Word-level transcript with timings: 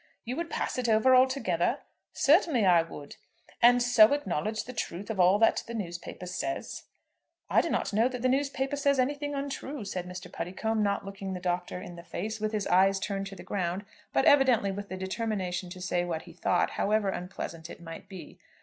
"You 0.25 0.35
would 0.37 0.49
pass 0.49 0.79
it 0.79 0.89
over 0.89 1.13
altogether?" 1.15 1.77
"Certainly 2.11 2.65
I 2.65 2.81
would." 2.81 3.17
"And 3.61 3.83
so 3.83 4.13
acknowledge 4.13 4.63
the 4.63 4.73
truth 4.73 5.11
of 5.11 5.19
all 5.19 5.37
that 5.37 5.63
the 5.67 5.75
newspaper 5.75 6.25
says." 6.25 6.85
"I 7.51 7.61
do 7.61 7.69
not 7.69 7.93
know 7.93 8.07
that 8.07 8.23
the 8.23 8.51
paper 8.51 8.75
says 8.75 8.97
anything 8.97 9.35
untrue," 9.35 9.85
said 9.85 10.07
Mr. 10.07 10.33
Puddicombe, 10.33 10.81
not 10.81 11.05
looking 11.05 11.33
the 11.33 11.39
Doctor 11.39 11.79
in 11.79 11.97
the 11.97 12.03
face, 12.03 12.39
with 12.39 12.51
his 12.51 12.65
eyes 12.65 12.99
turned 12.99 13.27
to 13.27 13.35
the 13.35 13.43
ground, 13.43 13.85
but 14.11 14.25
evidently 14.25 14.71
with 14.71 14.89
the 14.89 14.97
determination 14.97 15.69
to 15.69 15.79
say 15.79 16.03
what 16.03 16.23
he 16.23 16.33
thought, 16.33 16.71
however 16.71 17.09
unpleasant 17.09 17.69
it 17.69 17.79
might 17.79 18.09
be. 18.09 18.39